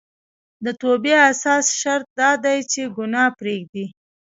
[0.65, 3.85] د توبې اساسي شرط دا دی چې ګناه پريږدي